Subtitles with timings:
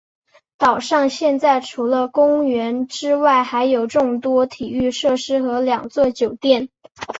[0.57, 6.69] 岛上现在除了公园之外还有众多体育设施和两座酒店。